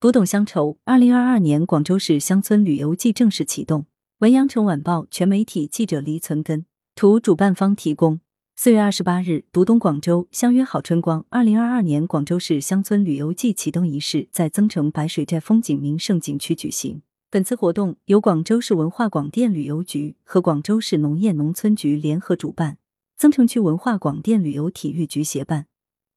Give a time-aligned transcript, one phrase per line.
[0.00, 3.86] 读懂乡愁，二零二二年广州市乡村旅游季正式启动。
[4.18, 8.20] 文阳城晚报全媒体记者黎存根图，主办方提供。
[8.54, 11.26] 四月二十八日，读懂广州，相约好春光。
[11.30, 17.02] 二零二二年广州市乡村旅游季启动仪式在增城白水寨风景名胜景区举行。
[17.28, 22.78] 本次活动由广州市文化广电旅游局和广州市农业农村局联合主办，
[23.16, 25.66] 增城区文化广电旅游体育局协办。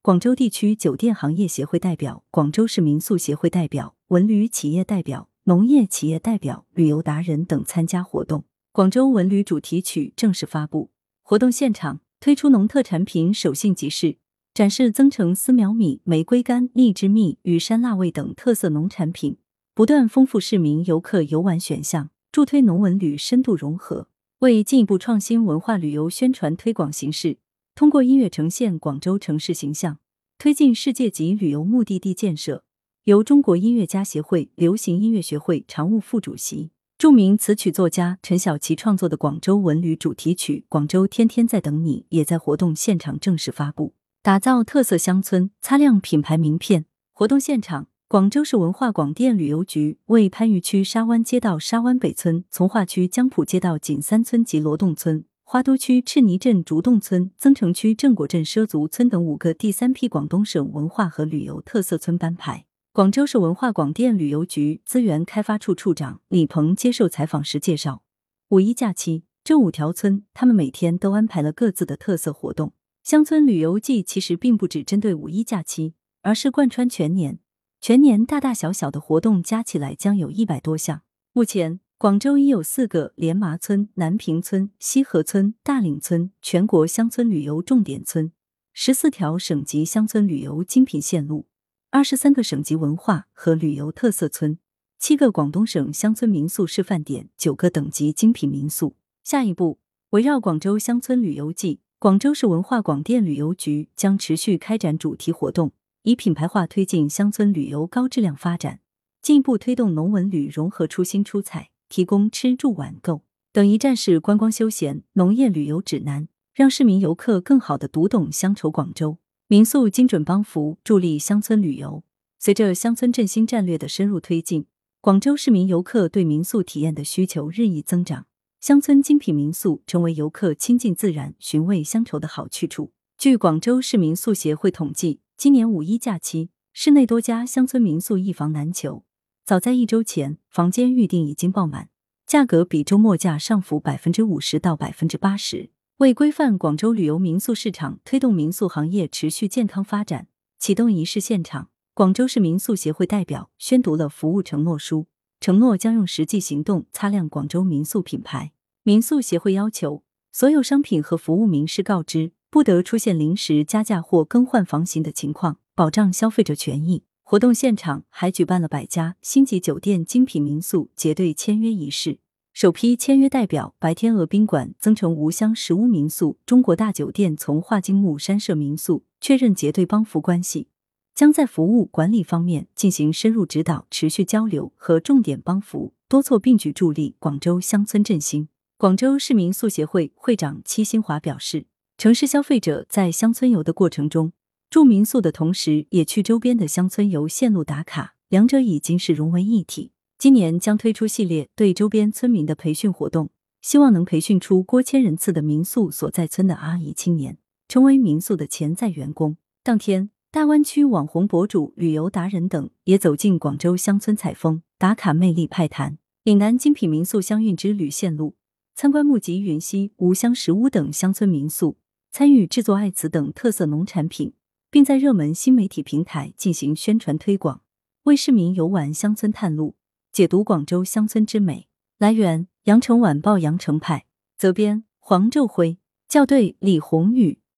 [0.04, 8.44] 广州地区酒店行业协会代表、广州市民宿协会代表、文旅企业代表、农业企业代表、旅游达人等参加活动。
[8.72, 10.90] 广州文旅主题曲正式发布。
[11.22, 14.18] 活动现场推出农特产品手信集市，
[14.56, 19.38] 展示增城丝苗米、玫瑰干、荔枝蜜、与山腊味等特色农产品，
[19.76, 24.08] 不断丰富市民游客游玩选项，助推农文旅深度融合。
[24.40, 27.38] 为进一步创新文化旅游宣传推广形式。
[27.82, 29.98] 通过音乐呈现广州城市形象，
[30.38, 32.64] 推进世界级旅游目的地建设。
[33.06, 43.96] 由中国音乐家协会流行音乐学会常务副主席、著名词曲作家陈小奇创作的广州文旅主题曲《广州天天在等你》也在活动现场正式发布。
[44.22, 46.86] 打造特色乡村，擦亮品牌名片。
[47.12, 55.26] 活动现场，广州市文化广电旅游局为番禺区沙湾街道沙湾北村、从化区江浦街道锦三村及罗洞村。
[55.52, 62.66] 花都区赤泥镇竹洞村、增城区正果镇畲族村等五个第三批广东省文化和旅游特色村颁牌。
[62.94, 68.02] 广州市文化广电旅游局资源开发处处长李鹏接受采访时介绍，
[68.48, 72.72] 五一假期这五条村，他们每天都安排了各自的特色活动。
[73.04, 77.40] 乡村旅游季其实并不只针对五一假期，而是贯穿全年，
[77.82, 81.02] 全年大大小小的活动加起来将有一百多项。
[81.34, 81.82] 目前。
[82.02, 88.32] 广州已有四个莲麻村、南屏村、西河村、大岭村全国乡村旅游重点村，
[88.74, 91.46] 十四条省级乡村旅游精品线路，
[91.92, 94.58] 二十三个省级文化和旅游特色村，
[94.98, 98.96] 七个广东省乡村民宿示范点，九个等级精品民宿。
[99.24, 99.78] 下一步，
[100.10, 105.72] 围绕广州乡村旅游季，广州市文化广电旅游局将持续开展主题活动，
[106.02, 108.80] 以品牌化推进乡村旅游高质量发展，
[109.22, 111.70] 进一步推动农文旅融合出新出彩。
[111.92, 119.18] 提供吃住玩购等一站式观光休闲农业旅游指南，让市民游客更好的读懂乡愁广州。
[119.48, 122.06] 民宿精准帮扶，助力乡村旅游。
[122.40, 124.68] 随着乡村振兴战略的深入推进，
[125.02, 128.26] 广州市民游客对民宿体验的需求日益增长，
[128.62, 132.94] 乡村精品民宿成为游客亲近自然、寻味乡愁的好去处。
[133.18, 139.04] 据广州市民宿协会统计，今年五一假期，市内多家乡村民宿一房难求。
[139.44, 141.90] 早在一周前，房间预订已经爆满，
[142.26, 145.72] 价格比周末价上浮百分之五十到百分之八十。
[145.98, 155.08] 为规范广州旅游民宿市场，推动民宿行业持续健康发展，启动仪式现场，广州市民宿协会代表宣读了服务承诺书，
[155.40, 158.52] 承诺将用实际行动擦亮广州民宿品牌。
[158.84, 167.04] 民宿协会要求所有商品和服务明示告知，不得出现临时加价或更换房型的情况，保障消费者权益。
[167.32, 172.20] 活动现场还举办了百家星级酒店、精品民宿结对签约仪式。
[172.52, 180.68] 首批签约代表白天鹅宾馆、增城吴香石屋民宿、中国大酒店从化金木山社民宿确认结对帮扶关系，
[181.16, 188.50] 将在服务管理方面进行深入指导、持续交流和重点帮扶，多措并举助力广州乡村振兴。
[188.78, 191.68] 广州市民宿协会会长戚新华表示，
[191.98, 194.34] 城市消费者在乡村游的过程中。
[194.72, 199.92] 住民宿的同时，也去周边的乡村游线路打卡，两者已经是融为一体。
[200.18, 203.32] 今年将推出系列对周边村民的培训活动，
[203.62, 207.38] 希望能培训出过千人次的民宿所在村的阿姨青年，
[207.68, 209.36] 成为民宿的潜在员工。
[209.62, 215.98] 当天，大湾区网红博主、旅游达人等也走进广州乡村采风、打卡，魅力派谈。
[216.24, 218.36] 岭南精品民宿乡韵之旅线路，
[218.74, 221.76] 参观木吉云溪、吴香石屋等乡村民宿，
[222.10, 224.32] 参与制作艾糍等特色农产品。
[224.72, 227.62] 并在热门新媒体平台进行宣传推广，
[228.04, 229.76] 为市民游玩乡村探路，
[230.14, 231.68] 解读广州乡村之美。
[231.98, 234.06] 来源：羊城晚报羊城派，
[234.38, 237.41] 责编：黄昼辉，校对：李红宇。